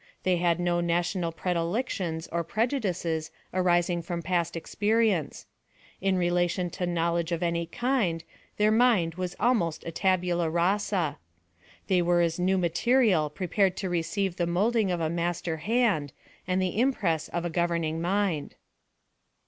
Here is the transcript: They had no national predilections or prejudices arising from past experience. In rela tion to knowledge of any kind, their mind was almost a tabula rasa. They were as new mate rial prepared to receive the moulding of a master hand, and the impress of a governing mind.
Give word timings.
They 0.23 0.37
had 0.37 0.59
no 0.59 0.81
national 0.81 1.31
predilections 1.31 2.27
or 2.31 2.43
prejudices 2.43 3.29
arising 3.53 4.01
from 4.01 4.23
past 4.23 4.55
experience. 4.55 5.45
In 6.01 6.17
rela 6.17 6.49
tion 6.49 6.71
to 6.71 6.87
knowledge 6.87 7.31
of 7.31 7.43
any 7.43 7.67
kind, 7.67 8.23
their 8.57 8.71
mind 8.71 9.13
was 9.13 9.35
almost 9.39 9.83
a 9.85 9.91
tabula 9.91 10.49
rasa. 10.49 11.19
They 11.85 12.01
were 12.01 12.21
as 12.21 12.39
new 12.39 12.57
mate 12.57 12.83
rial 12.87 13.29
prepared 13.29 13.77
to 13.77 13.91
receive 13.91 14.37
the 14.37 14.47
moulding 14.47 14.89
of 14.89 15.01
a 15.01 15.07
master 15.07 15.57
hand, 15.57 16.13
and 16.47 16.59
the 16.59 16.79
impress 16.79 17.27
of 17.27 17.45
a 17.45 17.51
governing 17.51 18.01
mind. 18.01 18.55